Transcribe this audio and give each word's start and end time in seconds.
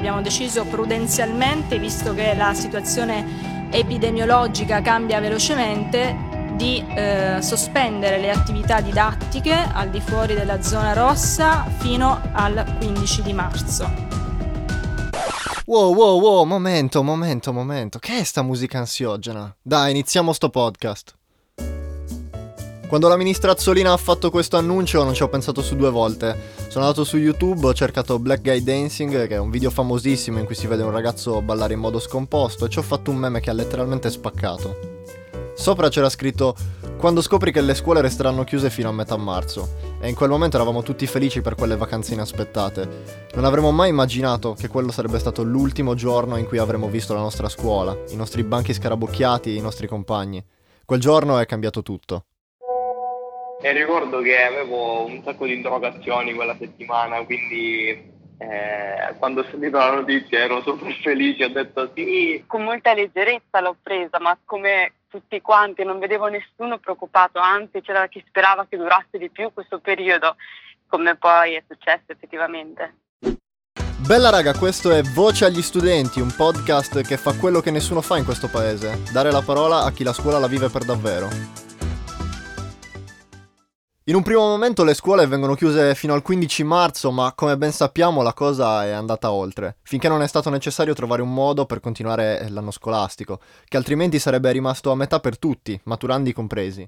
abbiamo 0.00 0.22
deciso 0.22 0.64
prudenzialmente, 0.64 1.78
visto 1.78 2.14
che 2.14 2.34
la 2.34 2.54
situazione 2.54 3.68
epidemiologica 3.70 4.80
cambia 4.80 5.20
velocemente, 5.20 6.28
di 6.56 6.82
eh, 6.94 7.38
sospendere 7.40 8.18
le 8.18 8.30
attività 8.30 8.80
didattiche 8.80 9.52
al 9.52 9.90
di 9.90 10.00
fuori 10.00 10.34
della 10.34 10.62
zona 10.62 10.94
rossa 10.94 11.66
fino 11.78 12.20
al 12.32 12.76
15 12.78 13.22
di 13.22 13.32
marzo. 13.32 14.08
Wow, 15.66 15.94
wow, 15.94 16.20
wow, 16.20 16.44
momento, 16.44 17.02
momento, 17.02 17.52
momento. 17.52 17.98
Che 17.98 18.18
è 18.18 18.24
sta 18.24 18.42
musica 18.42 18.78
ansiogena? 18.78 19.54
Dai, 19.62 19.90
iniziamo 19.90 20.32
sto 20.32 20.48
podcast. 20.48 21.19
Quando 22.90 23.06
la 23.06 23.16
ministra 23.16 23.52
Azzolina 23.52 23.92
ha 23.92 23.96
fatto 23.96 24.30
questo 24.30 24.56
annuncio 24.56 25.04
non 25.04 25.14
ci 25.14 25.22
ho 25.22 25.28
pensato 25.28 25.62
su 25.62 25.76
due 25.76 25.90
volte. 25.90 26.36
Sono 26.66 26.86
andato 26.86 27.04
su 27.04 27.18
YouTube, 27.18 27.68
ho 27.68 27.72
cercato 27.72 28.18
Black 28.18 28.42
Guy 28.42 28.64
Dancing, 28.64 29.28
che 29.28 29.36
è 29.36 29.38
un 29.38 29.48
video 29.48 29.70
famosissimo 29.70 30.40
in 30.40 30.44
cui 30.44 30.56
si 30.56 30.66
vede 30.66 30.82
un 30.82 30.90
ragazzo 30.90 31.40
ballare 31.40 31.74
in 31.74 31.78
modo 31.78 32.00
scomposto, 32.00 32.64
e 32.64 32.68
ci 32.68 32.80
ho 32.80 32.82
fatto 32.82 33.12
un 33.12 33.18
meme 33.18 33.38
che 33.38 33.48
ha 33.48 33.52
letteralmente 33.52 34.10
spaccato. 34.10 35.04
Sopra 35.54 35.88
c'era 35.88 36.08
scritto 36.08 36.56
quando 36.96 37.22
scopri 37.22 37.52
che 37.52 37.60
le 37.60 37.74
scuole 37.74 38.00
resteranno 38.00 38.42
chiuse 38.42 38.70
fino 38.70 38.88
a 38.88 38.92
metà 38.92 39.16
marzo. 39.16 39.76
E 40.00 40.08
in 40.08 40.16
quel 40.16 40.30
momento 40.30 40.56
eravamo 40.56 40.82
tutti 40.82 41.06
felici 41.06 41.42
per 41.42 41.54
quelle 41.54 41.76
vacanze 41.76 42.14
inaspettate. 42.14 43.28
Non 43.34 43.44
avremmo 43.44 43.70
mai 43.70 43.90
immaginato 43.90 44.54
che 44.54 44.66
quello 44.66 44.90
sarebbe 44.90 45.20
stato 45.20 45.44
l'ultimo 45.44 45.94
giorno 45.94 46.36
in 46.38 46.46
cui 46.48 46.58
avremmo 46.58 46.88
visto 46.88 47.14
la 47.14 47.20
nostra 47.20 47.48
scuola, 47.48 47.96
i 48.08 48.16
nostri 48.16 48.42
banchi 48.42 48.74
scarabocchiati, 48.74 49.56
i 49.56 49.60
nostri 49.60 49.86
compagni. 49.86 50.44
Quel 50.84 50.98
giorno 50.98 51.38
è 51.38 51.46
cambiato 51.46 51.82
tutto. 51.82 52.24
E 53.62 53.72
ricordo 53.72 54.20
che 54.20 54.42
avevo 54.42 55.04
un 55.04 55.22
sacco 55.22 55.44
di 55.44 55.54
interrogazioni 55.54 56.32
quella 56.32 56.56
settimana, 56.58 57.22
quindi 57.24 57.88
eh, 58.38 59.14
quando 59.18 59.42
ho 59.42 59.46
sentito 59.50 59.76
la 59.76 59.96
notizia 59.96 60.38
ero 60.38 60.62
super 60.62 60.90
felice, 61.02 61.44
ho 61.44 61.50
detto 61.50 61.90
sì. 61.94 62.42
Con 62.46 62.64
molta 62.64 62.94
leggerezza 62.94 63.60
l'ho 63.60 63.76
presa, 63.82 64.18
ma 64.18 64.36
come 64.46 64.94
tutti 65.08 65.42
quanti, 65.42 65.84
non 65.84 65.98
vedevo 65.98 66.28
nessuno 66.28 66.78
preoccupato, 66.78 67.38
anzi 67.38 67.82
c'era 67.82 68.06
chi 68.06 68.24
sperava 68.26 68.66
che 68.66 68.78
durasse 68.78 69.18
di 69.18 69.28
più 69.28 69.52
questo 69.52 69.78
periodo, 69.78 70.36
come 70.88 71.16
poi 71.16 71.54
è 71.54 71.62
successo 71.68 72.04
effettivamente. 72.06 72.94
Bella 73.98 74.30
raga, 74.30 74.56
questo 74.56 74.90
è 74.90 75.02
Voce 75.02 75.44
agli 75.44 75.60
studenti, 75.60 76.20
un 76.20 76.32
podcast 76.34 77.02
che 77.02 77.18
fa 77.18 77.36
quello 77.36 77.60
che 77.60 77.70
nessuno 77.70 78.00
fa 78.00 78.16
in 78.16 78.24
questo 78.24 78.48
paese, 78.48 79.02
dare 79.12 79.30
la 79.30 79.42
parola 79.42 79.84
a 79.84 79.92
chi 79.92 80.02
la 80.02 80.14
scuola 80.14 80.38
la 80.38 80.48
vive 80.48 80.70
per 80.70 80.84
davvero. 80.84 81.69
In 84.10 84.16
un 84.16 84.22
primo 84.24 84.40
momento 84.40 84.82
le 84.82 84.94
scuole 84.94 85.28
vengono 85.28 85.54
chiuse 85.54 85.94
fino 85.94 86.14
al 86.14 86.22
15 86.22 86.64
marzo, 86.64 87.12
ma 87.12 87.32
come 87.32 87.56
ben 87.56 87.70
sappiamo 87.70 88.22
la 88.22 88.32
cosa 88.32 88.84
è 88.84 88.90
andata 88.90 89.30
oltre, 89.30 89.76
finché 89.82 90.08
non 90.08 90.20
è 90.20 90.26
stato 90.26 90.50
necessario 90.50 90.94
trovare 90.94 91.22
un 91.22 91.32
modo 91.32 91.64
per 91.64 91.78
continuare 91.78 92.44
l'anno 92.48 92.72
scolastico, 92.72 93.38
che 93.68 93.76
altrimenti 93.76 94.18
sarebbe 94.18 94.50
rimasto 94.50 94.90
a 94.90 94.96
metà 94.96 95.20
per 95.20 95.38
tutti, 95.38 95.80
maturandi 95.84 96.32
compresi. 96.32 96.84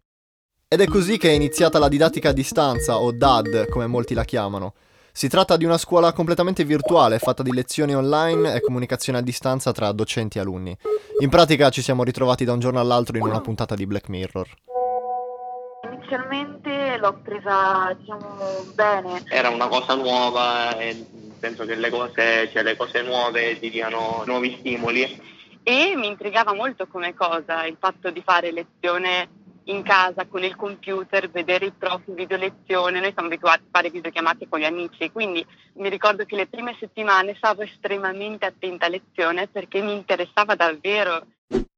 Ed 0.66 0.80
è 0.80 0.86
così 0.88 1.16
che 1.16 1.28
è 1.28 1.32
iniziata 1.32 1.78
la 1.78 1.86
didattica 1.86 2.30
a 2.30 2.32
distanza, 2.32 2.98
o 2.98 3.12
DAD 3.12 3.68
come 3.68 3.86
molti 3.86 4.14
la 4.14 4.24
chiamano. 4.24 4.74
Si 5.12 5.28
tratta 5.28 5.56
di 5.56 5.64
una 5.64 5.78
scuola 5.78 6.12
completamente 6.12 6.64
virtuale, 6.64 7.20
fatta 7.20 7.44
di 7.44 7.52
lezioni 7.52 7.94
online 7.94 8.52
e 8.52 8.60
comunicazione 8.60 9.20
a 9.20 9.22
distanza 9.22 9.70
tra 9.70 9.92
docenti 9.92 10.38
e 10.38 10.40
alunni. 10.40 10.76
In 11.20 11.28
pratica 11.28 11.70
ci 11.70 11.82
siamo 11.82 12.02
ritrovati 12.02 12.44
da 12.44 12.52
un 12.52 12.58
giorno 12.58 12.80
all'altro 12.80 13.16
in 13.16 13.22
una 13.22 13.40
puntata 13.40 13.76
di 13.76 13.86
Black 13.86 14.08
Mirror. 14.08 14.71
Inizialmente 16.12 16.98
l'ho 16.98 17.20
presa 17.22 17.96
diciamo 17.98 18.36
bene. 18.74 19.22
Era 19.30 19.48
una 19.48 19.66
cosa 19.66 19.94
nuova 19.94 20.76
e 20.76 21.06
penso 21.40 21.64
che 21.64 21.74
le 21.74 21.88
cose, 21.88 22.50
cioè, 22.52 22.62
le 22.62 22.76
cose 22.76 23.00
nuove 23.00 23.58
ti 23.58 23.70
diano 23.70 24.22
nuovi 24.26 24.58
stimoli. 24.58 25.18
E 25.62 25.94
mi 25.96 26.08
intrigava 26.08 26.52
molto 26.52 26.86
come 26.86 27.14
cosa 27.14 27.64
il 27.64 27.78
fatto 27.80 28.10
di 28.10 28.22
fare 28.22 28.52
lezione 28.52 29.26
in 29.64 29.82
casa 29.82 30.26
con 30.26 30.44
il 30.44 30.54
computer, 30.54 31.30
vedere 31.30 31.66
i 31.66 31.72
prof 31.72 32.02
in 32.04 32.14
video 32.14 32.36
lezione, 32.36 33.00
noi 33.00 33.12
siamo 33.12 33.28
abituati 33.28 33.62
a 33.62 33.70
fare 33.70 33.88
videochiamate 33.88 34.48
con 34.50 34.58
gli 34.60 34.64
amici, 34.64 35.10
quindi 35.10 35.42
mi 35.76 35.88
ricordo 35.88 36.26
che 36.26 36.36
le 36.36 36.46
prime 36.46 36.76
settimane 36.78 37.34
stavo 37.36 37.62
estremamente 37.62 38.44
attenta 38.44 38.84
a 38.84 38.90
lezione 38.90 39.46
perché 39.46 39.80
mi 39.80 39.94
interessava 39.94 40.54
davvero. 40.56 41.22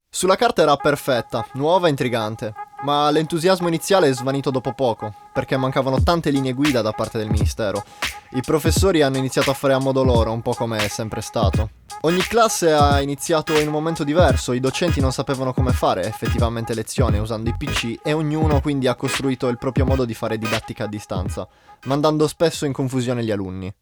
Sulla 0.09 0.37
carta 0.37 0.63
era 0.63 0.77
perfetta, 0.77 1.47
nuova 1.55 1.87
e 1.87 1.91
intrigante, 1.91 2.53
ma 2.83 3.11
l'entusiasmo 3.11 3.69
iniziale 3.69 4.09
è 4.09 4.13
svanito 4.13 4.51
dopo 4.51 4.73
poco, 4.73 5.13
perché 5.33 5.57
mancavano 5.57 6.03
tante 6.03 6.31
linee 6.31 6.53
guida 6.53 6.83
da 6.83 6.93
parte 6.93 7.19
del 7.19 7.31
Ministero. 7.31 7.85
I 8.33 8.43
professori 8.43 9.03
hanno 9.03 9.17
iniziato 9.17 9.51
a 9.51 9.55
fare 9.55 9.75
a 9.75 9.79
modo 9.79 10.03
loro, 10.03 10.33
un 10.33 10.43
po' 10.43 10.55
come 10.55 10.79
è 10.79 10.89
sempre 10.89 11.21
stato. 11.21 11.71
Ogni 12.03 12.21
classe 12.23 12.73
ha 12.73 13.01
iniziato 13.01 13.59
in 13.59 13.69
un 13.69 13.73
momento 13.73 14.05
diverso, 14.05 14.53
i 14.53 14.61
docenti 14.61 15.01
non 15.01 15.13
sapevano 15.13 15.55
come 15.55 15.73
fare 15.73 16.05
effettivamente 16.05 16.75
lezione 16.75 17.19
usando 17.19 17.49
i 17.49 17.55
PC 17.57 18.01
e 18.03 18.13
ognuno 18.13 18.61
quindi 18.61 18.89
ha 18.89 18.95
costruito 18.95 19.49
il 19.49 19.57
proprio 19.57 19.87
modo 19.87 20.05
di 20.05 20.13
fare 20.13 20.37
didattica 20.37 20.85
a 20.85 20.89
distanza, 20.89 21.49
mandando 21.85 22.27
spesso 22.27 22.67
in 22.67 22.73
confusione 22.73 23.25
gli 23.25 23.31
alunni. 23.31 23.73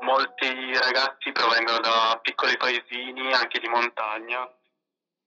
Molti 0.00 0.46
ragazzi 0.80 1.32
provengono 1.32 1.80
da 1.80 2.18
piccoli 2.22 2.56
paesini, 2.56 3.32
anche 3.34 3.58
di 3.60 3.68
montagna, 3.68 4.48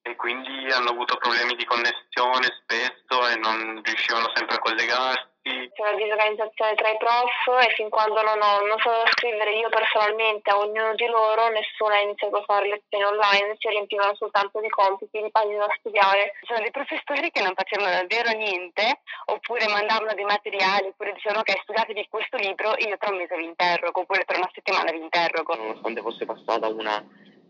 e 0.09 0.15
quindi 0.15 0.65
hanno 0.71 0.89
avuto 0.89 1.17
problemi 1.17 1.55
di 1.55 1.65
connessione 1.65 2.49
spesso 2.61 3.27
e 3.29 3.35
non 3.35 3.79
riuscivano 3.83 4.31
sempre 4.33 4.55
a 4.55 4.59
collegarsi. 4.59 5.27
C'è 5.41 5.81
una 5.81 5.97
disorganizzazione 5.97 6.75
tra 6.75 6.89
i 6.89 6.97
prof 6.97 7.65
e 7.65 7.73
fin 7.73 7.89
quando 7.89 8.21
non, 8.21 8.41
ho, 8.41 8.65
non 8.65 8.77
so 8.79 8.91
scrivere 9.13 9.55
io 9.55 9.69
personalmente 9.69 10.49
a 10.51 10.57
ognuno 10.57 10.93
di 10.93 11.07
loro, 11.07 11.47
nessuno 11.49 11.93
ha 11.93 12.01
iniziato 12.01 12.37
a 12.37 12.43
fare 12.43 12.67
lezioni 12.67 13.03
online, 13.03 13.55
si 13.57 13.69
riempivano 13.69 14.13
soltanto 14.15 14.59
di 14.59 14.69
compiti, 14.69 15.21
di 15.21 15.31
pagine 15.31 15.57
da 15.57 15.73
studiare. 15.77 16.33
Ci 16.41 16.45
sono 16.47 16.59
dei 16.59 16.71
professori 16.71 17.31
che 17.31 17.41
non 17.41 17.53
facevano 17.55 17.89
davvero 17.89 18.29
niente, 18.31 19.01
oppure 19.25 19.67
mandavano 19.69 20.13
dei 20.13 20.25
materiali, 20.25 20.87
oppure 20.87 21.13
dicevano 21.13 21.41
ok 21.41 21.61
studiatevi 21.61 22.07
questo 22.09 22.37
libro, 22.37 22.75
io 22.77 22.97
tra 22.97 23.09
un 23.09 23.17
mese 23.17 23.37
vi 23.37 23.45
interrogo, 23.45 24.01
oppure 24.01 24.25
tra 24.25 24.37
una 24.37 24.51
settimana 24.53 24.91
vi 24.91 25.01
interrogo. 25.01 25.55
Nonostante 25.55 26.01
fosse 26.01 26.25
passata 26.25 26.67
una 26.67 27.01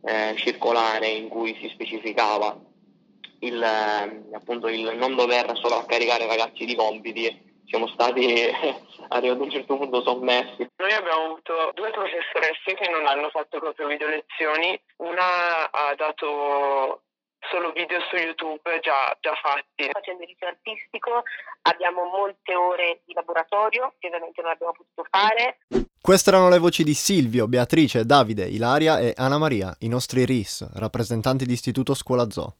eh, 0.03 0.35
circolare 0.37 1.07
in 1.07 1.27
cui 1.27 1.57
si 1.61 1.69
specificava 1.69 2.57
il, 3.39 3.61
eh, 3.61 4.35
appunto 4.35 4.67
il 4.67 4.95
non 4.97 5.15
dover 5.15 5.51
solo 5.57 5.83
caricare 5.85 6.25
i 6.25 6.27
ragazzi 6.27 6.65
di 6.65 6.75
compiti, 6.75 7.47
siamo 7.65 7.87
stati 7.87 8.49
arrivati 9.09 9.41
a 9.41 9.43
un 9.43 9.51
certo 9.51 9.77
punto 9.77 10.01
sommessi. 10.01 10.67
Noi 10.77 10.91
abbiamo 10.91 11.25
avuto 11.25 11.71
due 11.75 11.91
professoresse 11.91 12.73
che 12.75 12.89
non 12.89 13.05
hanno 13.05 13.29
fatto 13.29 13.59
proprio 13.59 13.87
video 13.87 14.07
lezioni, 14.07 14.79
una 14.97 15.69
ha 15.69 15.93
dato 15.95 17.03
solo 17.51 17.71
video 17.71 17.99
su 18.09 18.15
YouTube 18.15 18.61
già, 18.81 19.15
già 19.19 19.33
fatti. 19.41 19.89
Facendo 19.91 20.23
il 20.23 20.29
liceo 20.29 20.49
artistico 20.49 21.23
abbiamo 21.63 22.05
molte 22.05 22.55
ore 22.55 23.01
di 23.05 23.13
laboratorio 23.13 23.93
che 23.99 24.07
ovviamente 24.07 24.41
non 24.41 24.51
abbiamo 24.51 24.73
potuto 24.73 25.05
fare. 25.09 25.59
Queste 26.01 26.29
erano 26.29 26.49
le 26.49 26.57
voci 26.57 26.83
di 26.83 26.93
Silvio, 26.93 27.47
Beatrice, 27.47 28.05
Davide, 28.05 28.45
Ilaria 28.45 28.99
e 28.99 29.13
Anna 29.15 29.37
Maria, 29.37 29.75
i 29.79 29.87
nostri 29.87 30.25
RIS, 30.25 30.67
rappresentanti 30.75 31.45
di 31.45 31.53
Istituto 31.53 31.93
Scuola 31.93 32.29
Zoo. 32.29 32.55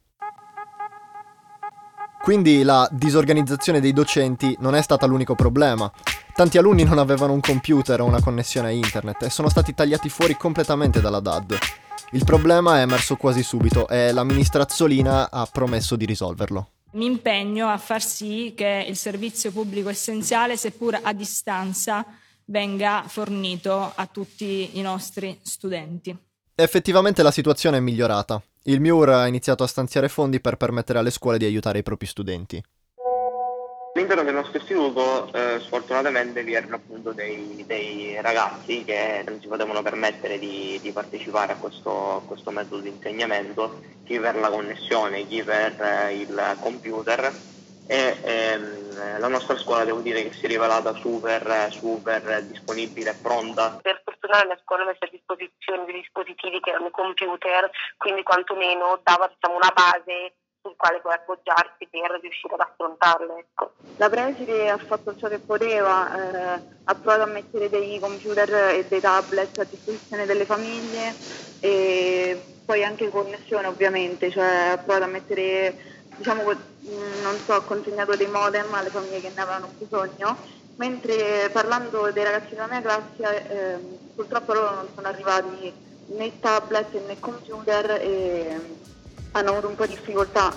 Quindi 2.22 2.64
la 2.64 2.88
disorganizzazione 2.92 3.80
dei 3.80 3.94
docenti 3.94 4.56
non 4.60 4.76
è 4.76 4.82
stata 4.82 5.06
l'unico 5.06 5.36
problema. 5.36 5.92
Tanti 6.36 6.58
alunni 6.58 6.84
non 6.84 7.00
avevano 7.00 7.34
un 7.34 7.40
computer 7.40 8.02
o 8.02 8.06
una 8.06 8.22
connessione 8.22 8.68
a 8.68 8.72
internet 8.72 9.24
e 9.24 9.30
sono 9.30 9.50
stati 9.50 9.74
tagliati 9.74 10.10
fuori 10.10 10.36
completamente 10.36 11.02
dalla 11.02 11.22
DAD. 11.22 11.58
Il 12.12 12.24
problema 12.26 12.80
è 12.80 12.82
emerso 12.82 13.18
quasi 13.18 13.44
subito 13.44 13.88
e 13.88 14.12
la 14.12 14.24
ha 15.30 15.48
promesso 15.52 15.96
di 15.96 16.06
risolverlo. 16.06 16.70
Mi 16.94 17.06
impegno 17.06 17.68
a 17.68 17.78
far 17.78 18.02
sì 18.02 18.54
che 18.56 18.84
il 18.88 18.96
servizio 18.96 19.52
pubblico 19.52 19.90
essenziale, 19.90 20.58
seppur 20.58 21.00
a 21.04 21.14
distanza, 21.14 22.04
venga 22.46 23.04
fornito 23.06 23.92
a 23.94 24.08
tutti 24.08 24.80
i 24.80 24.82
nostri 24.82 25.38
studenti. 25.44 26.18
Effettivamente 26.56 27.22
la 27.22 27.30
situazione 27.30 27.78
è 27.78 27.80
migliorata. 27.80 28.42
Il 28.64 28.82
MIUR 28.82 29.10
ha 29.10 29.28
iniziato 29.28 29.64
a 29.64 29.68
stanziare 29.68 30.10
fondi 30.10 30.42
per 30.42 30.58
permettere 30.58 30.98
alle 30.98 31.12
scuole 31.12 31.38
di 31.38 31.46
aiutare 31.46 31.80
i 31.80 31.84
propri 31.84 32.08
studenti. 32.08 32.62
All'interno 33.94 34.24
del 34.24 34.36
nostro 34.36 34.60
istituto 34.60 35.32
eh, 35.34 35.60
sfortunatamente 35.62 36.44
vi 36.44 36.54
erano 36.54 36.76
appunto 36.76 37.12
dei, 37.12 37.64
dei, 37.66 38.22
ragazzi 38.22 38.84
che 38.86 39.24
non 39.28 39.42
si 39.42 39.48
potevano 39.48 39.82
permettere 39.82 40.38
di, 40.38 40.80
di 40.82 40.92
partecipare 40.92 41.54
a 41.54 41.58
questo, 41.58 42.18
a 42.18 42.22
questo, 42.22 42.52
metodo 42.52 42.82
di 42.82 42.90
insegnamento, 42.90 43.82
chi 44.04 44.20
per 44.20 44.36
la 44.36 44.50
connessione, 44.50 45.26
chi 45.28 45.44
per 45.44 45.82
eh, 45.82 46.16
il 46.16 46.58
computer 46.62 47.34
e 47.92 48.20
ehm, 48.24 49.20
la 49.20 49.28
nostra 49.28 49.58
scuola 49.58 49.84
devo 49.84 50.02
dire 50.02 50.22
che 50.22 50.34
si 50.34 50.46
è 50.46 50.48
rivelata 50.48 50.94
super, 50.94 51.72
super 51.72 52.44
disponibile 52.44 53.10
e 53.10 53.16
pronta. 53.16 53.80
Per 53.82 54.02
fortuna 54.06 54.46
la 54.46 54.60
scuola 54.64 54.84
ha 54.84 54.86
messo 54.86 55.06
a 55.06 55.10
disposizione 55.10 55.86
dei 55.86 55.96
dispositivi 55.96 56.60
che 56.60 56.70
erano 56.70 56.92
computer, 56.92 57.68
quindi 57.98 58.22
quantomeno 58.22 59.00
dava 59.02 59.28
diciamo, 59.28 59.56
una 59.56 59.74
base 59.74 60.36
sul 60.62 60.76
quale 60.76 61.00
poi 61.00 61.14
appoggiarsi 61.14 61.88
per 61.90 62.20
riuscire 62.22 62.54
ad 62.54 62.62
affrontarle. 62.62 63.38
Ecco. 63.38 63.72
La 63.98 64.10
preside 64.10 64.70
ha 64.70 64.78
fatto 64.78 65.16
ciò 65.16 65.28
che 65.28 65.40
poteva, 65.40 66.56
eh, 66.58 66.62
ha 66.84 66.96
provato 66.96 67.24
a 67.24 67.32
mettere 67.32 67.70
dei 67.70 68.00
computer 68.00 68.50
e 68.76 68.86
dei 68.88 69.02
tablet 69.02 69.58
a 69.60 69.64
disposizione 69.66 70.26
delle 70.26 70.46
famiglie 70.46 71.14
e 71.60 72.56
poi 72.66 72.84
anche 72.84 73.10
connessione 73.10 73.68
ovviamente, 73.68 74.32
cioè 74.32 74.72
ha 74.74 74.78
provato 74.78 75.06
a 75.06 75.08
mettere, 75.08 75.76
diciamo, 76.16 76.44
non 76.44 77.40
so, 77.46 77.54
ha 77.54 77.64
consegnato 77.64 78.16
dei 78.16 78.28
modem 78.28 78.74
alle 78.74 78.90
famiglie 78.90 79.22
che 79.22 79.32
ne 79.36 79.42
avevano 79.42 79.74
bisogno, 79.78 80.38
mentre 80.76 81.50
parlando 81.52 82.12
dei 82.12 82.24
ragazzi 82.24 82.54
della 82.54 82.68
mia 82.68 82.82
classe 82.82 83.48
eh, 83.50 84.00
purtroppo 84.16 84.54
loro 84.54 84.76
non 84.76 84.88
sono 84.96 85.08
arrivati 85.08 85.74
né 86.06 86.40
tablet 86.40 86.94
né 87.06 87.20
computer 87.20 88.00
e 88.02 88.78
hanno 89.32 89.50
avuto 89.52 89.68
un 89.68 89.76
po' 89.76 89.86
di 89.86 89.96
difficoltà. 89.96 90.54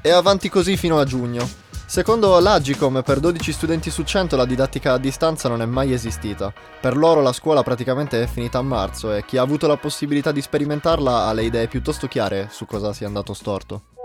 E 0.00 0.10
avanti 0.10 0.48
così 0.48 0.76
fino 0.76 0.98
a 0.98 1.04
giugno. 1.04 1.66
Secondo 1.86 2.38
l'Agicom, 2.38 3.02
per 3.02 3.18
12 3.18 3.50
studenti 3.50 3.90
su 3.90 4.02
100 4.02 4.36
la 4.36 4.44
didattica 4.44 4.92
a 4.92 4.98
distanza 4.98 5.48
non 5.48 5.62
è 5.62 5.64
mai 5.64 5.94
esistita. 5.94 6.52
Per 6.80 6.94
loro 6.94 7.22
la 7.22 7.32
scuola 7.32 7.62
praticamente 7.62 8.22
è 8.22 8.26
finita 8.26 8.58
a 8.58 8.62
marzo 8.62 9.14
e 9.14 9.24
chi 9.24 9.38
ha 9.38 9.42
avuto 9.42 9.66
la 9.66 9.78
possibilità 9.78 10.30
di 10.30 10.42
sperimentarla 10.42 11.24
ha 11.24 11.32
le 11.32 11.44
idee 11.44 11.66
piuttosto 11.66 12.06
chiare 12.06 12.48
su 12.50 12.66
cosa 12.66 12.92
sia 12.92 13.06
andato 13.06 13.32
storto. 13.32 13.96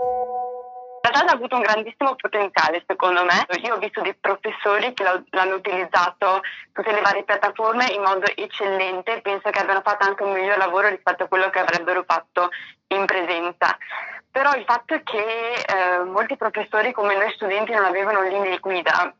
Ha 1.34 1.36
avuto 1.36 1.56
un 1.56 1.62
grandissimo 1.62 2.14
potenziale 2.14 2.84
secondo 2.86 3.24
me. 3.24 3.44
Io 3.64 3.74
ho 3.74 3.78
visto 3.78 4.00
dei 4.02 4.14
professori 4.14 4.94
che 4.94 5.02
l'hanno 5.02 5.56
utilizzato 5.56 6.42
tutte 6.72 6.92
le 6.92 7.00
varie 7.00 7.24
piattaforme 7.24 7.86
in 7.90 8.02
modo 8.02 8.24
eccellente, 8.36 9.20
penso 9.20 9.50
che 9.50 9.58
abbiano 9.58 9.82
fatto 9.82 10.06
anche 10.06 10.22
un 10.22 10.30
miglior 10.30 10.58
lavoro 10.58 10.86
rispetto 10.86 11.24
a 11.24 11.26
quello 11.26 11.50
che 11.50 11.58
avrebbero 11.58 12.04
fatto 12.06 12.50
in 12.86 13.04
presenza. 13.04 13.76
Però 14.30 14.54
il 14.54 14.62
fatto 14.64 15.00
che 15.02 15.54
eh, 15.54 16.04
molti 16.04 16.36
professori 16.36 16.92
come 16.92 17.16
noi 17.16 17.32
studenti 17.32 17.72
non 17.72 17.84
avevano 17.84 18.22
linee 18.22 18.60
guida. 18.60 19.12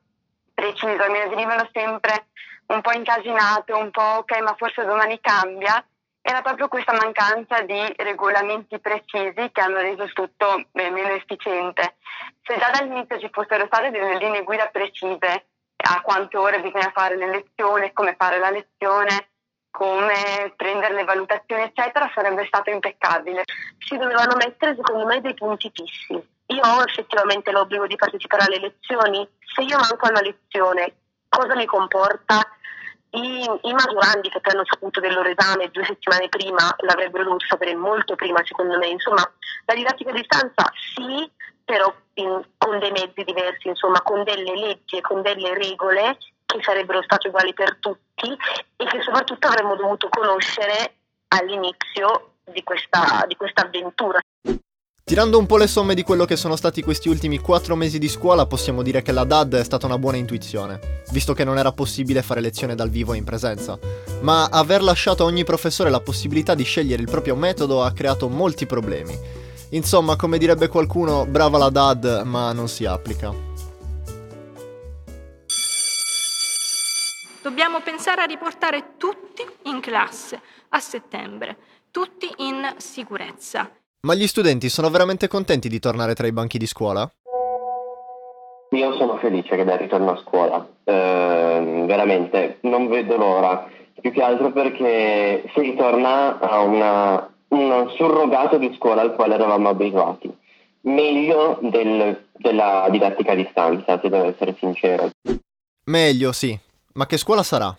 Precise, 0.55 1.09
mi 1.09 1.19
venivano 1.31 1.69
sempre 1.73 2.27
un 2.67 2.81
po' 2.81 2.93
incasinate, 2.93 3.73
un 3.73 3.91
po' 3.91 4.23
ok 4.23 4.39
ma 4.39 4.55
forse 4.57 4.85
domani 4.85 5.19
cambia, 5.21 5.85
era 6.27 6.41
proprio 6.41 6.69
questa 6.69 6.95
mancanza 6.95 7.61
di 7.61 7.79
regolamenti 7.99 8.79
precisi 8.79 9.51
che 9.53 9.61
hanno 9.61 9.77
reso 9.77 10.07
tutto 10.15 10.65
beh, 10.73 10.89
meno 10.89 11.09
efficiente. 11.09 11.97
Se 12.43 12.57
già 12.57 12.71
dall'inizio 12.71 13.19
ci 13.19 13.29
fossero 13.31 13.67
state 13.67 13.91
delle 13.91 14.17
linee 14.17 14.43
guida 14.43 14.67
precise 14.69 15.45
a 15.77 16.01
quante 16.01 16.39
ore 16.39 16.63
bisogna 16.63 16.91
fare 16.95 17.19
le 17.19 17.27
lezioni, 17.27 17.93
come 17.93 18.15
fare 18.17 18.39
la 18.39 18.49
lezione, 18.49 19.33
come 19.71 20.55
prendere 20.57 20.95
le 20.95 21.05
valutazioni, 21.05 21.65
eccetera, 21.65 22.11
sarebbe 22.15 22.47
stato 22.47 22.71
impeccabile. 22.71 23.43
Si 23.77 23.95
dovevano 23.99 24.37
mettere, 24.37 24.77
secondo 24.77 25.05
me, 25.05 25.21
dei 25.21 25.35
punti 25.35 25.71
fissi. 25.75 26.15
Io 26.47 26.63
ho 26.63 26.83
effettivamente 26.85 27.51
l'obbligo 27.51 27.87
di 27.87 27.97
partecipare 27.97 28.45
alle 28.45 28.61
lezioni. 28.61 29.29
Se 29.55 29.61
io 29.61 29.77
manco 29.77 30.07
a 30.07 30.09
una 30.09 30.23
lezione, 30.23 30.95
cosa 31.29 31.55
mi 31.55 31.67
comporta? 31.67 32.41
I, 33.15 33.73
maturandi 33.73 34.29
che 34.29 34.41
hanno 34.43 34.65
saputo 34.65 34.99
del 34.99 35.15
loro 35.15 35.29
esame 35.29 35.71
due 35.71 35.85
settimane 35.85 36.29
prima 36.29 36.75
l'avrebbero 36.79 37.25
dovuto 37.25 37.47
sapere 37.47 37.75
molto 37.75 38.17
prima, 38.17 38.41
secondo 38.45 38.77
me. 38.79 38.89
Insomma, 38.89 39.23
la 39.67 39.75
didattica 39.75 40.11
a 40.11 40.15
distanza 40.15 40.71
sì, 40.95 41.31
però 41.65 41.93
in, 42.15 42.45
con 42.59 42.79
dei 42.79 42.91
mezzi 42.91 43.23
diversi, 43.23 43.69
insomma, 43.69 44.03
con 44.03 44.25
delle 44.25 44.57
leggi 44.57 44.97
e 44.97 45.01
con 45.01 45.23
delle 45.23 45.55
regole 45.55 46.19
che 46.45 46.63
sarebbero 46.63 47.03
state 47.03 47.29
uguali 47.29 47.55
per 47.55 47.77
tutti 47.79 48.37
e 48.77 48.85
che 48.85 49.03
soprattutto 49.03 49.47
avremmo 49.47 49.77
dovuto 49.77 50.09
conoscere 50.09 50.95
all'inizio 51.29 52.35
di 52.45 52.63
questa, 52.63 53.25
di 53.27 53.37
questa 53.37 53.63
avventura. 53.63 54.21
Tirando 55.07 55.37
un 55.37 55.45
po' 55.45 55.59
le 55.59 55.67
somme 55.67 55.95
di 55.95 56.03
quello 56.03 56.25
che 56.25 56.35
sono 56.35 56.57
stati 56.57 56.83
questi 56.83 57.11
ultimi 57.11 57.39
quattro 57.39 57.77
mesi 57.77 57.99
di 57.99 58.09
scuola, 58.09 58.47
possiamo 58.47 58.81
dire 58.81 59.03
che 59.03 59.13
la 59.13 59.25
DAD 59.25 59.57
è 59.57 59.63
stata 59.63 59.85
una 59.85 59.99
buona 59.99 60.17
intuizione, 60.17 61.03
visto 61.11 61.35
che 61.35 61.45
non 61.45 61.59
era 61.59 61.73
possibile 61.73 62.23
fare 62.23 62.41
lezione 62.41 62.75
dal 62.75 62.89
vivo 62.89 63.13
in 63.13 63.23
presenza. 63.23 63.79
Ma 64.23 64.47
aver 64.47 64.83
lasciato 64.83 65.23
a 65.23 65.27
ogni 65.27 65.45
professore 65.45 65.91
la 65.91 66.01
possibilità 66.01 66.55
di 66.55 66.63
scegliere 66.63 67.03
il 67.03 67.11
proprio 67.11 67.37
metodo 67.37 67.83
ha 67.83 67.93
creato 67.93 68.31
molti 68.31 68.65
problemi. 68.65 69.15
Insomma, 69.73 70.17
come 70.17 70.39
direbbe 70.39 70.69
qualcuno, 70.69 71.27
brava 71.27 71.59
la 71.59 71.69
DAD, 71.69 72.23
ma 72.25 72.53
non 72.53 72.69
si 72.69 72.87
applica. 72.87 73.31
Dobbiamo 77.43 77.83
pensare 77.83 78.23
a 78.23 78.25
riportare 78.25 78.95
tutti 78.97 79.45
in 79.65 79.81
classe 79.81 80.41
a 80.71 80.81
settembre, 80.81 81.59
tutti 81.91 82.27
in 82.39 82.75
sicurezza. 82.79 83.71
Ma 84.05 84.15
gli 84.15 84.27
studenti 84.27 84.69
sono 84.69 84.91
veramente 84.91 85.29
contenti 85.29 85.67
di 85.67 85.79
tornare 85.79 86.15
tra 86.15 86.27
i 86.27 86.33
banchi 86.33 86.59
di 86.59 86.67
scuola? 86.67 87.11
Io 88.73 88.97
sono 88.99 89.17
felice 89.17 89.57
che 89.57 89.65
del 89.65 89.79
ritorno 89.79 90.11
a 90.11 90.21
scuola, 90.23 90.69
eh, 90.85 91.85
veramente, 91.87 92.59
non 92.63 92.89
vedo 92.89 93.17
l'ora, 93.17 93.67
più 93.99 94.13
che 94.13 94.21
altro 94.21 94.53
perché 94.53 95.45
si 95.55 95.61
ritorna 95.61 96.39
a 96.39 96.61
una, 96.61 97.35
un 97.49 97.91
surrogato 97.97 98.59
di 98.59 98.75
scuola 98.77 99.01
al 99.01 99.15
quale 99.15 99.37
eravamo 99.37 99.71
abituati, 99.71 100.31
meglio 100.83 101.59
del, 101.63 102.27
della 102.37 102.87
didattica 102.91 103.33
a 103.33 103.37
distanza, 103.37 103.99
se 104.03 104.09
devo 104.11 104.29
essere 104.29 104.55
sincero. 104.59 105.09
Meglio, 105.85 106.33
sì, 106.33 106.59
ma 106.95 107.07
che 107.07 107.17
scuola 107.17 107.43
sarà? 107.43 107.75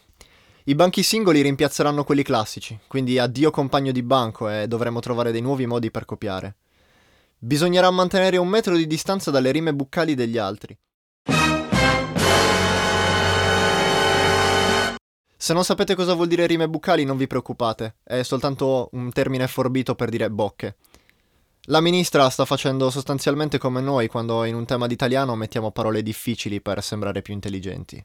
I 0.67 0.73
banchi 0.73 1.03
singoli 1.03 1.43
rimpiazzeranno 1.43 2.03
quelli 2.03 2.23
classici, 2.23 2.79
quindi 2.87 3.19
addio 3.19 3.51
compagno 3.51 3.91
di 3.91 4.01
banco 4.01 4.49
e 4.49 4.67
dovremo 4.67 4.99
trovare 4.99 5.31
dei 5.31 5.41
nuovi 5.41 5.67
modi 5.67 5.91
per 5.91 6.05
copiare. 6.05 6.55
Bisognerà 7.37 7.91
mantenere 7.91 8.37
un 8.37 8.47
metro 8.47 8.75
di 8.75 8.87
distanza 8.87 9.29
dalle 9.29 9.51
rime 9.51 9.75
buccali 9.75 10.15
degli 10.15 10.39
altri. 10.39 10.75
Se 15.37 15.53
non 15.53 15.63
sapete 15.63 15.93
cosa 15.93 16.15
vuol 16.15 16.29
dire 16.29 16.47
rime 16.47 16.67
buccali 16.67 17.03
non 17.03 17.17
vi 17.17 17.27
preoccupate, 17.27 17.97
è 18.03 18.23
soltanto 18.23 18.89
un 18.93 19.11
termine 19.11 19.45
forbito 19.45 19.93
per 19.93 20.09
dire 20.09 20.31
bocche. 20.31 20.77
La 21.65 21.79
ministra 21.79 22.27
sta 22.31 22.43
facendo 22.43 22.89
sostanzialmente 22.89 23.59
come 23.59 23.81
noi 23.81 24.07
quando 24.07 24.43
in 24.45 24.55
un 24.55 24.65
tema 24.65 24.87
d'italiano 24.87 25.35
mettiamo 25.35 25.69
parole 25.69 26.01
difficili 26.01 26.59
per 26.59 26.81
sembrare 26.81 27.21
più 27.21 27.35
intelligenti. 27.35 28.03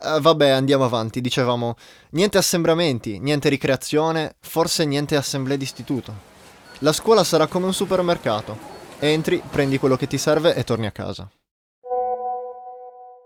Uh, 0.00 0.20
vabbè, 0.20 0.48
andiamo 0.48 0.84
avanti. 0.84 1.20
Dicevamo, 1.20 1.76
niente 2.10 2.38
assembramenti, 2.38 3.18
niente 3.18 3.48
ricreazione, 3.48 4.36
forse 4.40 4.84
niente 4.84 5.16
assemblee 5.16 5.56
d'istituto. 5.56 6.32
La 6.80 6.92
scuola 6.92 7.24
sarà 7.24 7.46
come 7.46 7.66
un 7.66 7.72
supermercato. 7.72 8.56
Entri, 8.98 9.42
prendi 9.50 9.78
quello 9.78 9.96
che 9.96 10.06
ti 10.06 10.18
serve 10.18 10.54
e 10.54 10.64
torni 10.64 10.86
a 10.86 10.90
casa. 10.90 11.30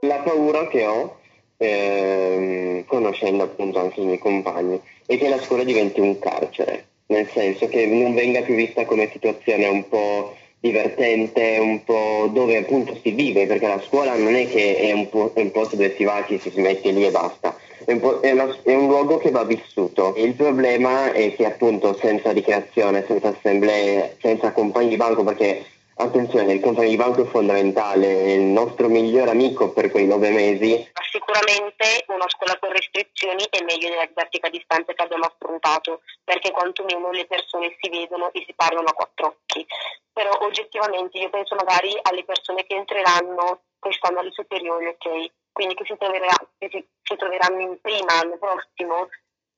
La 0.02 0.18
paura 0.18 0.68
che 0.68 0.86
ho, 0.86 1.18
ehm, 1.56 2.84
conoscendo 2.84 3.44
appunto 3.44 3.80
anche 3.80 4.00
i 4.00 4.04
miei 4.04 4.18
compagni, 4.18 4.80
è 5.06 5.18
che 5.18 5.28
la 5.28 5.40
scuola 5.40 5.64
diventi 5.64 6.00
un 6.00 6.18
carcere, 6.18 6.87
nel 7.06 7.28
senso 7.32 7.66
che 7.68 7.87
non 7.87 8.14
venga 8.14 8.42
più 8.42 8.54
vista 8.54 8.84
come 8.84 9.10
situazione 9.10 9.66
un 9.66 9.88
po' 9.88 10.37
divertente, 10.60 11.58
un 11.60 11.84
po' 11.84 12.28
dove 12.32 12.56
appunto 12.56 12.96
si 13.02 13.12
vive, 13.12 13.46
perché 13.46 13.66
la 13.66 13.80
scuola 13.86 14.16
non 14.16 14.34
è 14.34 14.48
che 14.48 14.76
è 14.76 14.92
un, 14.92 15.08
po- 15.08 15.30
è 15.34 15.40
un 15.40 15.50
posto 15.50 15.76
dove 15.76 15.94
si 15.96 16.04
va, 16.04 16.24
ci 16.26 16.38
si 16.38 16.60
mette 16.60 16.90
lì 16.90 17.06
e 17.06 17.10
basta, 17.10 17.56
è 17.84 17.92
un, 17.92 18.18
è, 18.20 18.32
una, 18.32 18.56
è 18.64 18.74
un, 18.74 18.86
luogo 18.86 19.18
che 19.18 19.30
va 19.30 19.44
vissuto. 19.44 20.14
Il 20.16 20.34
problema 20.34 21.12
è 21.12 21.34
che 21.34 21.44
appunto 21.46 21.96
senza 22.00 22.32
ricreazione, 22.32 23.04
senza 23.06 23.28
assemblee, 23.28 24.16
senza 24.20 24.52
compagni 24.52 24.88
di 24.88 24.96
banco, 24.96 25.22
perché 25.22 25.64
Attenzione, 26.00 26.52
il 26.52 26.61
compagno 26.61 26.90
di 26.90 26.97
banco 26.97 27.23
è 27.23 27.26
fondamentale, 27.26 28.07
è 28.07 28.28
il 28.31 28.43
nostro 28.43 28.87
miglior 28.87 29.28
amico 29.28 29.73
per 29.73 29.90
quei 29.90 30.07
nove 30.07 30.31
mesi. 30.31 30.93
Sicuramente 31.11 32.05
una 32.07 32.28
scuola 32.28 32.57
con 32.61 32.71
restrizioni 32.71 33.45
è 33.50 33.64
meglio 33.64 33.88
della 33.88 34.07
didattica 34.07 34.47
a 34.47 34.50
distanza 34.50 34.93
che 34.93 35.02
abbiamo 35.02 35.25
affrontato, 35.25 36.02
perché 36.23 36.52
quantomeno 36.52 37.11
le 37.11 37.26
persone 37.26 37.76
si 37.81 37.90
vedono 37.90 38.31
e 38.33 38.45
si 38.47 38.55
parlano 38.55 38.87
a 38.87 38.93
quattro 38.93 39.26
occhi. 39.26 39.67
Però 40.12 40.31
oggettivamente 40.43 41.19
io 41.19 41.31
penso 41.31 41.57
magari 41.57 41.99
alle 42.02 42.23
persone 42.23 42.64
che 42.64 42.76
entreranno 42.76 43.62
quest'anno 43.81 44.21
alle 44.21 44.31
superiori, 44.31 44.87
ok? 44.87 45.31
Quindi 45.50 45.75
che 45.75 45.85
si, 45.85 45.97
troverà, 45.99 46.35
che 46.59 46.69
si, 46.71 46.87
si 47.02 47.17
troveranno 47.17 47.59
in 47.59 47.81
prima 47.81 48.14
l'anno 48.14 48.38
prossimo, 48.38 49.09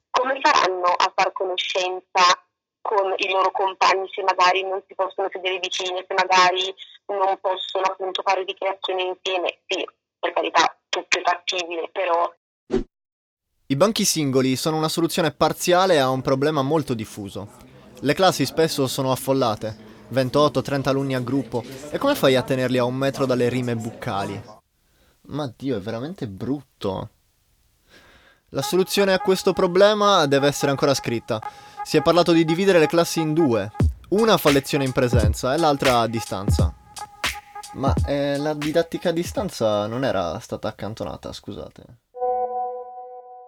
come 0.08 0.40
faranno 0.40 0.86
a 0.86 1.12
far 1.14 1.32
conoscenza 1.32 2.24
con 2.80 3.12
i 3.16 3.30
loro 3.30 3.50
compagni 3.50 4.08
se 4.12 4.22
magari 4.22 4.62
non 4.62 4.82
si 4.86 4.94
possono 4.94 5.28
sedere 5.30 5.58
vicini, 5.58 6.04
se 6.06 6.14
magari 6.14 6.74
non 7.06 7.38
possono 7.40 7.84
appunto 7.84 8.22
fare 8.22 8.44
ricreazione 8.44 9.02
insieme. 9.02 9.60
Sì, 9.66 9.86
per 10.18 10.32
carità, 10.32 10.76
tutto 10.88 11.18
è 11.18 11.22
fattibile, 11.22 11.88
però... 11.92 12.32
I 13.66 13.76
banchi 13.76 14.04
singoli 14.04 14.56
sono 14.56 14.76
una 14.76 14.88
soluzione 14.88 15.30
parziale 15.30 16.00
a 16.00 16.10
un 16.10 16.22
problema 16.22 16.62
molto 16.62 16.94
diffuso. 16.94 17.48
Le 18.00 18.14
classi 18.14 18.44
spesso 18.44 18.86
sono 18.86 19.12
affollate, 19.12 19.76
28-30 20.12 20.88
alunni 20.88 21.14
a 21.14 21.20
gruppo, 21.20 21.62
e 21.90 21.98
come 21.98 22.14
fai 22.16 22.34
a 22.34 22.42
tenerli 22.42 22.78
a 22.78 22.84
un 22.84 22.94
metro 22.94 23.26
dalle 23.26 23.48
rime 23.48 23.76
buccali? 23.76 24.42
Ma 25.28 25.52
Dio, 25.56 25.76
è 25.76 25.80
veramente 25.80 26.26
brutto. 26.26 27.10
La 28.52 28.62
soluzione 28.62 29.12
a 29.12 29.20
questo 29.20 29.52
problema 29.52 30.26
deve 30.26 30.48
essere 30.48 30.72
ancora 30.72 30.92
scritta. 30.92 31.40
Si 31.84 31.96
è 31.96 32.02
parlato 32.02 32.32
di 32.32 32.44
dividere 32.44 32.80
le 32.80 32.88
classi 32.88 33.20
in 33.20 33.32
due, 33.32 33.70
Una 34.08 34.36
fa 34.38 34.50
lezione 34.50 34.82
in 34.82 34.90
presenza 34.90 35.54
e 35.54 35.58
l'altra 35.58 36.00
a 36.00 36.08
distanza. 36.08 36.74
Ma 37.74 37.94
eh, 38.08 38.36
la 38.38 38.54
didattica 38.54 39.10
a 39.10 39.12
distanza 39.12 39.86
non 39.86 40.04
era 40.04 40.36
stata 40.40 40.66
accantonata, 40.66 41.32
scusate. 41.32 41.82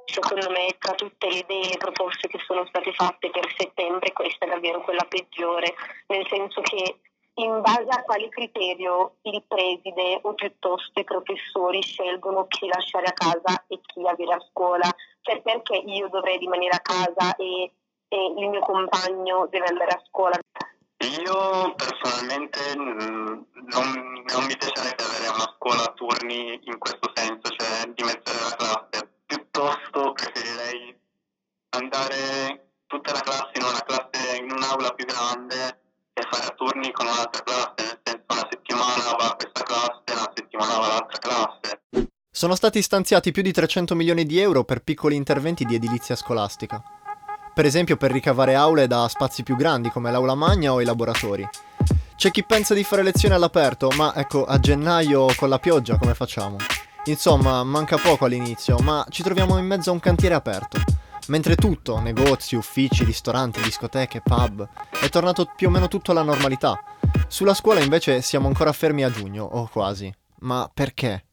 Secondo 0.04 0.50
me 0.50 0.76
tra 0.78 0.94
tutte 0.94 1.28
le 1.28 1.38
idee 1.38 1.62
e 1.62 1.68
le 1.70 1.78
proposte 1.78 2.28
che 2.28 2.38
sono 2.46 2.64
state 2.66 2.92
fatte 2.92 3.28
per 3.30 3.52
settembre 3.56 4.12
questa 4.12 4.46
è 4.46 4.48
davvero 4.48 4.82
quella 4.82 5.04
peggiore, 5.08 5.74
nel 6.06 6.24
senso 6.30 6.60
che 6.60 7.00
in 7.34 7.60
base 7.62 7.88
a 7.88 8.02
quale 8.02 8.28
criterio 8.28 9.16
il 9.22 9.42
preside 9.48 10.18
o 10.22 10.34
piuttosto 10.34 11.00
i 11.00 11.04
professori 11.04 11.80
scelgono 11.80 12.46
chi 12.46 12.66
lasciare 12.68 13.06
a 13.06 13.12
casa 13.12 13.64
e 13.68 13.80
chi 13.80 14.06
avere 14.06 14.34
a 14.34 14.46
scuola? 14.50 14.88
Cioè 15.22 15.40
perché 15.40 15.76
io 15.76 16.08
dovrei 16.08 16.36
rimanere 16.38 16.76
a 16.76 16.80
casa 16.80 17.34
e, 17.36 17.72
e 18.08 18.34
il 18.36 18.48
mio 18.48 18.60
compagno 18.60 19.46
deve 19.50 19.66
andare 19.66 19.92
a 19.92 20.02
scuola? 20.08 20.38
Io 20.98 21.74
personalmente 21.74 22.74
non, 22.76 23.46
non 23.64 24.44
mi 24.44 24.56
piacerebbe 24.56 25.02
avere 25.02 25.28
una 25.28 25.54
scuola 25.56 25.82
a 25.84 25.92
turni 25.92 26.60
in 26.62 26.78
questo 26.78 27.10
senso, 27.14 27.50
cioè 27.56 27.90
di 27.92 28.02
mettere 28.04 28.38
la 28.38 28.56
classe. 28.56 29.10
Piuttosto 29.26 30.12
preferirei 30.12 31.00
andare 31.70 32.72
tutta 32.86 33.12
la 33.12 33.20
classe 33.20 33.52
in 33.54 33.62
una 33.62 33.80
classe 33.80 34.36
in 34.36 34.52
un'aula 34.52 34.92
più 34.92 35.06
grande 35.06 35.81
fare 36.32 36.46
a 36.46 36.54
turni 36.56 36.90
con 36.92 37.06
un'altra 37.06 37.42
classe, 37.42 37.74
nel 37.76 38.00
senso 38.02 38.24
una 38.28 38.48
settimana 38.50 39.16
va 39.18 39.36
questa 39.36 39.62
classe, 39.62 40.02
una 40.12 40.32
settimana 40.34 40.78
va 40.78 40.84
all'altra 40.86 41.18
classe. 41.18 41.80
Sono 42.30 42.54
stati 42.54 42.80
stanziati 42.80 43.30
più 43.32 43.42
di 43.42 43.52
300 43.52 43.94
milioni 43.94 44.24
di 44.24 44.40
euro 44.40 44.64
per 44.64 44.80
piccoli 44.80 45.14
interventi 45.14 45.66
di 45.66 45.74
edilizia 45.74 46.16
scolastica. 46.16 46.82
Per 47.54 47.66
esempio 47.66 47.98
per 47.98 48.10
ricavare 48.10 48.54
aule 48.54 48.86
da 48.86 49.06
spazi 49.08 49.42
più 49.42 49.56
grandi 49.56 49.90
come 49.90 50.10
l'aula 50.10 50.34
magna 50.34 50.72
o 50.72 50.80
i 50.80 50.86
laboratori. 50.86 51.46
C'è 52.16 52.30
chi 52.30 52.44
pensa 52.44 52.72
di 52.72 52.82
fare 52.82 53.02
lezioni 53.02 53.34
all'aperto, 53.34 53.90
ma 53.94 54.14
ecco, 54.14 54.46
a 54.46 54.58
gennaio 54.58 55.26
con 55.36 55.50
la 55.50 55.58
pioggia 55.58 55.98
come 55.98 56.14
facciamo? 56.14 56.56
Insomma, 57.04 57.62
manca 57.62 57.98
poco 57.98 58.24
all'inizio, 58.24 58.78
ma 58.78 59.04
ci 59.10 59.22
troviamo 59.22 59.58
in 59.58 59.66
mezzo 59.66 59.90
a 59.90 59.92
un 59.92 60.00
cantiere 60.00 60.34
aperto. 60.34 60.78
Mentre 61.28 61.54
tutto, 61.54 62.00
negozi, 62.00 62.56
uffici, 62.56 63.04
ristoranti, 63.04 63.62
discoteche, 63.62 64.22
pub, 64.22 64.68
è 65.00 65.08
tornato 65.08 65.50
più 65.54 65.68
o 65.68 65.70
meno 65.70 65.86
tutto 65.86 66.10
alla 66.10 66.22
normalità. 66.22 66.82
Sulla 67.28 67.54
scuola 67.54 67.80
invece 67.80 68.22
siamo 68.22 68.48
ancora 68.48 68.72
fermi 68.72 69.04
a 69.04 69.10
giugno, 69.10 69.44
o 69.44 69.68
quasi. 69.72 70.12
Ma 70.40 70.68
perché? 70.72 71.24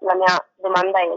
La 0.00 0.14
mia 0.14 0.46
domanda 0.56 1.00
è 1.00 1.14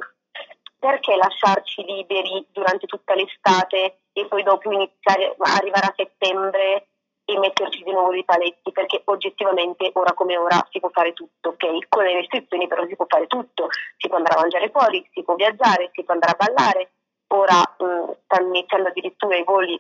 perché 0.78 1.16
lasciarci 1.16 1.84
liberi 1.84 2.46
durante 2.52 2.86
tutta 2.86 3.16
l'estate 3.16 4.02
e 4.14 4.28
poi 4.28 4.44
dopo 4.44 4.72
iniziare, 4.72 5.36
arrivare 5.40 5.88
a 5.88 5.94
settembre 5.96 6.89
e 7.30 7.38
metterci 7.38 7.84
di 7.84 7.92
nuovo 7.92 8.14
i 8.14 8.26
paletti 8.26 8.72
perché 8.72 9.02
oggettivamente 9.06 9.92
ora 9.94 10.14
come 10.14 10.36
ora 10.36 10.66
si 10.72 10.80
può 10.80 10.90
fare 10.90 11.14
tutto, 11.14 11.50
ok? 11.50 11.88
Con 11.88 12.04
le 12.04 12.14
restrizioni 12.14 12.68
però 12.68 12.86
si 12.88 12.96
può 12.96 13.06
fare 13.08 13.28
tutto, 13.28 13.68
si 13.98 14.08
può 14.08 14.18
andare 14.18 14.36
a 14.36 14.42
mangiare 14.42 14.70
fuori, 14.70 15.08
si 15.14 15.22
può 15.22 15.36
viaggiare, 15.36 15.92
si 15.94 16.04
può 16.04 16.16
andare 16.16 16.36
a 16.38 16.46
ballare, 16.46 16.92
ora 17.28 17.76
mh, 17.78 17.86
mm, 17.86 18.10
stanno 18.24 18.48
iniziando 18.48 18.90
addirittura 18.90 19.38
i 19.38 19.44
voli 19.44 19.80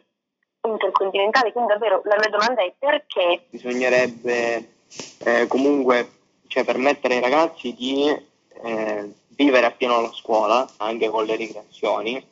intercontinentali, 0.61 1.51
quindi 1.51 1.73
davvero 1.73 2.01
la 2.03 2.17
mia 2.19 2.29
domanda 2.29 2.61
è 2.61 2.71
perché? 2.77 3.45
Bisognerebbe 3.49 4.69
eh, 5.25 5.47
comunque 5.47 6.09
cioè, 6.47 6.63
permettere 6.63 7.15
ai 7.15 7.21
ragazzi 7.21 7.73
di 7.73 8.09
eh, 8.61 9.13
vivere 9.29 9.65
appieno 9.65 10.01
la 10.01 10.11
scuola, 10.11 10.69
anche 10.77 11.09
con 11.09 11.25
le 11.25 11.35
ricreazioni, 11.35 12.23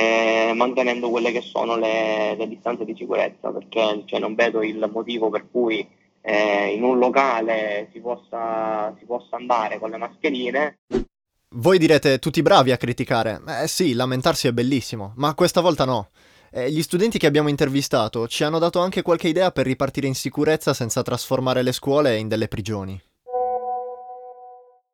eh, 0.00 0.52
mantenendo 0.54 1.10
quelle 1.10 1.32
che 1.32 1.42
sono 1.42 1.76
le, 1.76 2.34
le 2.36 2.48
distanze 2.48 2.84
di 2.84 2.94
sicurezza, 2.96 3.50
perché 3.50 4.02
cioè, 4.06 4.18
non 4.18 4.34
vedo 4.34 4.62
il 4.62 4.88
motivo 4.92 5.28
per 5.28 5.46
cui 5.50 5.86
eh, 6.22 6.74
in 6.74 6.82
un 6.82 6.98
locale 6.98 7.88
si 7.92 8.00
possa, 8.00 8.94
si 8.98 9.04
possa 9.04 9.36
andare 9.36 9.78
con 9.78 9.90
le 9.90 9.98
mascherine. 9.98 10.78
Voi 11.52 11.78
direte 11.78 12.18
tutti 12.18 12.42
bravi 12.42 12.70
a 12.70 12.76
criticare. 12.76 13.40
Eh 13.62 13.68
sì, 13.68 13.92
lamentarsi 13.92 14.46
è 14.46 14.52
bellissimo, 14.52 15.12
ma 15.16 15.34
questa 15.34 15.60
volta 15.60 15.84
no. 15.84 16.10
Eh, 16.52 16.70
gli 16.70 16.82
studenti 16.82 17.18
che 17.18 17.26
abbiamo 17.26 17.48
intervistato 17.48 18.26
ci 18.26 18.42
hanno 18.42 18.58
dato 18.58 18.80
anche 18.80 19.02
qualche 19.02 19.28
idea 19.28 19.52
per 19.52 19.66
ripartire 19.66 20.08
in 20.08 20.14
sicurezza 20.14 20.74
senza 20.74 21.02
trasformare 21.02 21.62
le 21.62 21.70
scuole 21.70 22.18
in 22.18 22.26
delle 22.26 22.48
prigioni 22.48 23.00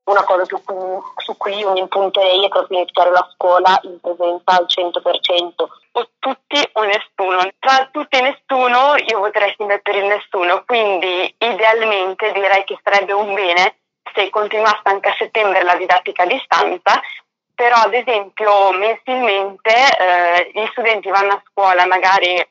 una 0.07 0.25
cosa 0.25 0.45
su 0.45 0.63
cui, 0.63 1.01
su 1.17 1.37
cui 1.37 1.57
io 1.57 1.73
mi 1.73 1.81
impunterei 1.81 2.45
è 2.45 2.49
proprio 2.49 2.79
iniziare 2.79 3.11
la 3.11 3.29
scuola 3.33 3.79
in 3.83 3.99
presenza 4.01 4.53
al 4.53 4.67
100%. 4.67 5.53
O 5.93 6.09
tutti 6.19 6.69
o 6.73 6.83
nessuno. 6.83 7.49
Tra 7.59 7.89
tutti 7.91 8.17
e 8.17 8.21
nessuno 8.21 8.95
io 8.97 9.19
voterei 9.19 9.55
sempre 9.57 9.81
per 9.81 9.97
il 9.97 10.05
nessuno, 10.05 10.63
quindi 10.65 11.35
idealmente 11.39 12.33
direi 12.33 12.65
che 12.65 12.79
sarebbe 12.83 13.13
un 13.13 13.35
bene 13.35 13.77
se 14.15 14.31
continuasse 14.31 14.83
anche 14.85 15.09
a 15.09 15.17
settembre 15.19 15.63
la 15.63 15.77
didattica 15.77 16.23
a 16.23 16.27
distanza, 16.27 17.01
però 17.55 17.77
ad 17.77 17.95
esempio 17.95 18.71
mensilmente 18.73 19.73
eh, 19.73 20.51
gli 20.53 20.67
studenti 20.71 21.09
vanno 21.09 21.33
a 21.33 21.43
scuola 21.51 21.87
magari 21.87 22.47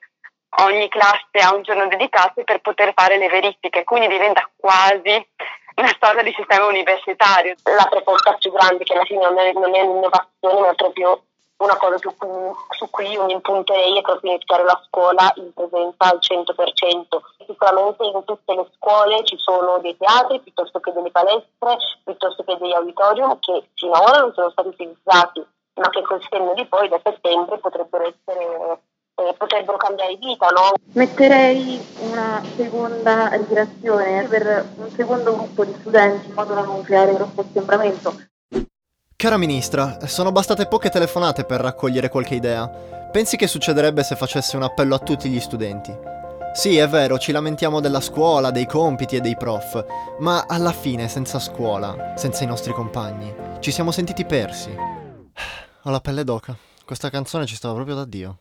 ogni 0.63 0.87
classe 0.89 1.39
ha 1.43 1.53
un 1.53 1.63
giorno 1.63 1.87
dedicato 1.87 2.43
per 2.43 2.61
poter 2.61 2.93
fare 2.93 3.17
le 3.17 3.27
verifiche, 3.27 3.83
quindi 3.83 4.07
diventa 4.07 4.49
quasi 4.55 5.27
una 5.75 5.87
storia 5.89 6.23
di 6.23 6.33
sistema 6.35 6.65
universitario. 6.65 7.55
La 7.63 7.87
proposta 7.89 8.33
più 8.33 8.51
grande, 8.51 8.83
che 8.83 8.93
alla 8.93 9.03
fine 9.03 9.23
non 9.23 9.37
è, 9.37 9.51
non 9.53 9.75
è 9.75 9.81
un'innovazione, 9.81 10.59
ma 10.61 10.69
è 10.69 10.75
proprio 10.75 11.23
una 11.57 11.77
cosa 11.77 11.97
su 11.97 12.13
cui, 12.17 12.51
su 12.69 12.89
cui 12.89 13.17
mi 13.17 13.31
impunterei 13.31 13.97
è 13.97 14.01
proprio 14.01 14.31
iniziare 14.31 14.63
la 14.63 14.81
scuola 14.85 15.31
in 15.35 15.53
presenza 15.53 15.95
al 15.97 16.19
100%. 16.19 17.17
Sicuramente 17.45 18.03
in 18.03 18.23
tutte 18.25 18.53
le 18.53 18.67
scuole 18.75 19.23
ci 19.23 19.37
sono 19.37 19.77
dei 19.79 19.95
teatri 19.97 20.39
piuttosto 20.39 20.79
che 20.79 20.91
delle 20.91 21.11
palestre, 21.11 21.77
piuttosto 22.03 22.43
che 22.43 22.57
degli 22.57 22.73
auditorium 22.73 23.39
che 23.39 23.69
finora 23.75 24.19
non 24.19 24.33
sono 24.33 24.49
stati 24.49 24.67
utilizzati, 24.69 25.45
ma 25.75 25.89
che 25.89 26.01
col 26.01 26.25
senno 26.29 26.53
di 26.53 26.65
poi 26.65 26.89
da 26.89 26.99
settembre 27.03 27.57
potrebbero 27.59 28.03
essere 28.03 28.79
eh, 29.15 29.33
potrebbero 29.37 29.77
cambiare 29.77 30.15
vita, 30.17 30.47
no? 30.49 30.73
Metterei 30.93 31.83
una 32.01 32.43
seconda 32.55 33.29
ricreazione 33.29 34.23
per 34.27 34.73
un 34.75 34.89
secondo 34.91 35.35
gruppo 35.35 35.63
di 35.65 35.75
studenti 35.79 36.27
in 36.27 36.33
modo 36.33 36.53
da 36.53 36.61
non 36.61 36.81
creare 36.81 37.15
troppo 37.15 37.41
assembramento. 37.41 38.13
Cara 39.15 39.37
ministra, 39.37 40.05
sono 40.07 40.31
bastate 40.31 40.67
poche 40.67 40.89
telefonate 40.89 41.45
per 41.45 41.61
raccogliere 41.61 42.09
qualche 42.09 42.35
idea. 42.35 42.67
Pensi 43.11 43.37
che 43.37 43.47
succederebbe 43.47 44.03
se 44.03 44.17
facesse 44.17 44.57
un 44.57 44.63
appello 44.63 44.95
a 44.95 44.99
tutti 44.99 45.29
gli 45.29 45.39
studenti? 45.39 45.97
Sì, 46.53 46.77
è 46.77 46.87
vero, 46.87 47.17
ci 47.17 47.31
lamentiamo 47.31 47.79
della 47.79 48.01
scuola, 48.01 48.51
dei 48.51 48.65
compiti 48.65 49.15
e 49.15 49.21
dei 49.21 49.35
prof, 49.35 49.85
ma 50.19 50.45
alla 50.47 50.71
fine, 50.71 51.07
senza 51.07 51.39
scuola, 51.39 52.13
senza 52.15 52.43
i 52.43 52.47
nostri 52.47 52.73
compagni, 52.73 53.33
ci 53.59 53.71
siamo 53.71 53.91
sentiti 53.91 54.25
persi. 54.25 54.75
Ho 55.83 55.89
la 55.89 55.99
pelle 55.99 56.23
d'oca. 56.23 56.55
Questa 56.85 57.09
canzone 57.09 57.45
ci 57.45 57.55
stava 57.55 57.73
proprio 57.73 57.95
da 57.95 58.05
Dio. 58.05 58.37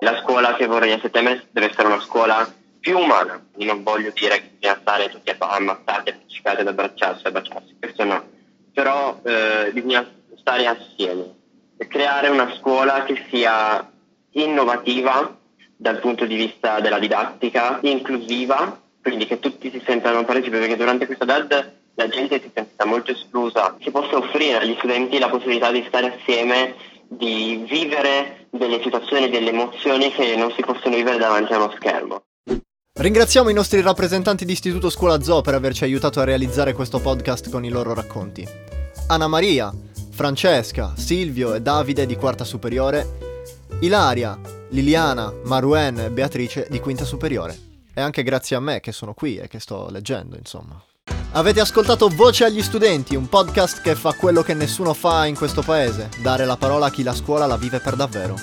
La 0.00 0.20
scuola 0.22 0.54
che 0.54 0.66
vorrei 0.66 0.92
a 0.92 1.00
settembre 1.00 1.48
deve 1.50 1.70
essere 1.70 1.88
una 1.88 2.00
scuola 2.00 2.48
più 2.78 2.98
umana. 2.98 3.44
Io 3.56 3.66
non 3.66 3.82
voglio 3.82 4.12
dire 4.14 4.36
che 4.36 4.50
bisogna 4.58 4.78
stare 4.80 5.08
tutti 5.08 5.34
ammazzati, 5.36 6.10
appiccicati 6.10 6.60
ad 6.60 6.68
abbracciarsi, 6.68 7.26
abbracciarsi, 7.26 7.76
questo 7.78 8.04
no. 8.04 8.22
Però 8.72 9.20
eh, 9.24 9.70
bisogna 9.72 10.08
stare 10.36 10.66
assieme 10.66 11.34
e 11.76 11.86
creare 11.88 12.28
una 12.28 12.54
scuola 12.56 13.02
che 13.02 13.26
sia 13.28 13.90
innovativa 14.32 15.36
dal 15.76 15.98
punto 15.98 16.26
di 16.26 16.36
vista 16.36 16.80
della 16.80 16.98
didattica, 16.98 17.78
inclusiva, 17.82 18.80
quindi 19.02 19.26
che 19.26 19.38
tutti 19.40 19.70
si 19.70 19.82
sentano 19.84 20.24
partecipi, 20.24 20.58
perché 20.58 20.76
durante 20.76 21.06
questa 21.06 21.24
DAD 21.24 21.72
la 21.94 22.08
gente 22.08 22.40
si 22.40 22.46
è 22.46 22.50
sentita 22.54 22.84
molto 22.84 23.10
esclusa. 23.10 23.76
Si 23.80 23.90
possa 23.90 24.16
offrire 24.16 24.58
agli 24.58 24.76
studenti 24.76 25.18
la 25.18 25.28
possibilità 25.28 25.72
di 25.72 25.84
stare 25.88 26.14
assieme 26.14 26.74
di 27.08 27.64
vivere 27.68 28.37
delle 28.50 28.80
situazioni, 28.82 29.28
delle 29.28 29.50
emozioni 29.50 30.10
che 30.12 30.36
non 30.36 30.52
si 30.52 30.62
possono 30.62 30.96
vivere 30.96 31.18
davanti 31.18 31.52
a 31.52 31.56
uno 31.56 31.72
schermo. 31.76 32.22
Ringraziamo 32.98 33.48
i 33.48 33.54
nostri 33.54 33.80
rappresentanti 33.80 34.44
di 34.44 34.52
Istituto 34.52 34.90
Scuola 34.90 35.22
Zoo 35.22 35.40
per 35.40 35.54
averci 35.54 35.84
aiutato 35.84 36.18
a 36.20 36.24
realizzare 36.24 36.72
questo 36.72 36.98
podcast 36.98 37.48
con 37.50 37.64
i 37.64 37.68
loro 37.68 37.94
racconti. 37.94 38.46
Anna 39.06 39.28
Maria, 39.28 39.72
Francesca, 40.10 40.94
Silvio 40.96 41.54
e 41.54 41.62
Davide 41.62 42.06
di 42.06 42.16
quarta 42.16 42.42
superiore, 42.42 43.06
Ilaria, 43.80 44.38
Liliana, 44.70 45.32
Maruen 45.44 45.98
e 46.00 46.10
Beatrice 46.10 46.66
di 46.68 46.80
quinta 46.80 47.04
superiore. 47.04 47.56
E 47.94 48.00
anche 48.00 48.24
grazie 48.24 48.56
a 48.56 48.60
me 48.60 48.80
che 48.80 48.90
sono 48.90 49.14
qui 49.14 49.36
e 49.36 49.46
che 49.46 49.60
sto 49.60 49.88
leggendo, 49.90 50.36
insomma. 50.36 50.82
Avete 51.32 51.60
ascoltato 51.60 52.08
Voce 52.08 52.44
agli 52.44 52.62
studenti, 52.62 53.14
un 53.14 53.28
podcast 53.28 53.82
che 53.82 53.94
fa 53.94 54.14
quello 54.14 54.42
che 54.42 54.54
nessuno 54.54 54.94
fa 54.94 55.26
in 55.26 55.36
questo 55.36 55.60
paese, 55.60 56.08
dare 56.22 56.46
la 56.46 56.56
parola 56.56 56.86
a 56.86 56.90
chi 56.90 57.02
la 57.02 57.14
scuola 57.14 57.44
la 57.44 57.58
vive 57.58 57.80
per 57.80 57.96
davvero. 57.96 58.34